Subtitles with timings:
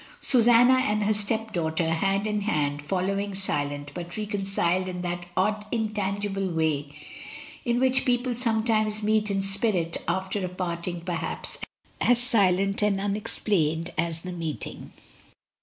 [0.19, 6.49] Susanna and her stepdaughter, hand in hand, following silent, but reconciled in that odd intangible
[6.49, 6.91] way
[7.65, 11.59] in which people sometimes meet in spirit after a parting perhaps
[12.01, 14.91] as silent and un explained as the meeting.